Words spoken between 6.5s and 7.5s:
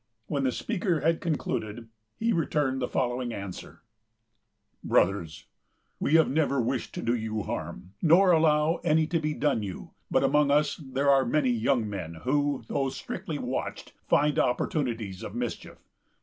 wished to do you